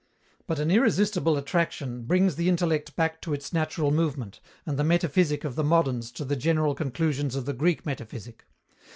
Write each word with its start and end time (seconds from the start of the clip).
But 0.47 0.57
an 0.57 0.71
irresistible 0.71 1.37
attraction 1.37 2.05
brings 2.05 2.35
the 2.35 2.49
intellect 2.49 2.95
back 2.95 3.21
to 3.21 3.35
its 3.35 3.53
natural 3.53 3.91
movement, 3.91 4.39
and 4.65 4.79
the 4.79 4.83
metaphysic 4.83 5.43
of 5.43 5.53
the 5.53 5.63
moderns 5.63 6.11
to 6.13 6.25
the 6.25 6.35
general 6.35 6.73
conclusions 6.73 7.35
of 7.35 7.45
the 7.45 7.53
Greek 7.53 7.85
metaphysic. 7.85 8.47